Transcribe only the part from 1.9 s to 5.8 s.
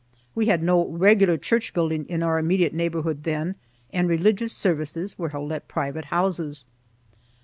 in our immediate neighborhood then, and religious services were held at